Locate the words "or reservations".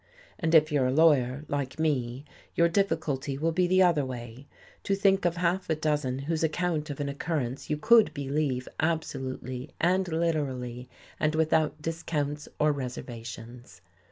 12.59-13.79